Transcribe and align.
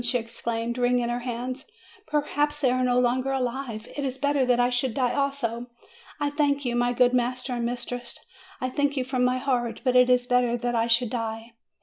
she 0.03 0.17
exclaimed, 0.17 0.79
wringing 0.79 1.09
her 1.09 1.19
hands; 1.19 1.65
"perhaps 2.07 2.59
they 2.59 2.71
are 2.71 2.83
no 2.83 2.99
longer 2.99 3.31
alive! 3.31 3.87
It 3.95 4.03
is 4.03 4.17
better 4.17 4.47
that 4.47 4.59
I 4.59 4.71
should 4.71 4.95
die 4.95 5.13
also. 5.13 5.67
I 6.19 6.31
thank 6.31 6.65
you, 6.65 6.75
my 6.75 6.91
good 6.91 7.13
master 7.13 7.53
and 7.53 7.67
mistress; 7.67 8.17
I 8.59 8.71
thank 8.71 8.97
you 8.97 9.03
from 9.03 9.23
my 9.23 9.37
heart. 9.37 9.81
But 9.83 9.95
it 9.95 10.09
is 10.09 10.25
better 10.25 10.57
that 10.57 10.73
I 10.73 10.87
should 10.87 11.11
die. 11.11 11.53